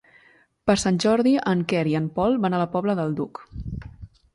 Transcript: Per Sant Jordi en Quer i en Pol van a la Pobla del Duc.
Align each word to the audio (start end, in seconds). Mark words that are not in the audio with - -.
Per 0.69 0.75
Sant 0.83 0.97
Jordi 1.03 1.35
en 1.53 1.63
Quer 1.75 1.85
i 1.93 1.95
en 2.03 2.11
Pol 2.19 2.41
van 2.47 2.57
a 2.59 2.67
la 2.67 2.71
Pobla 2.77 3.01
del 3.03 3.19
Duc. 3.23 3.47